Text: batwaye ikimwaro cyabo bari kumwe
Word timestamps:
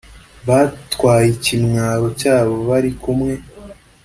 batwaye 0.47 1.27
ikimwaro 1.35 2.05
cyabo 2.19 2.55
bari 2.69 2.91
kumwe 3.01 3.33